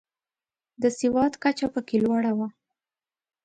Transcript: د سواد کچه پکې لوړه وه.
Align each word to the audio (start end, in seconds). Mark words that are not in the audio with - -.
د 0.81 0.83
سواد 0.99 1.33
کچه 1.43 1.67
پکې 1.73 1.97
لوړه 2.05 2.31
وه. 2.37 2.47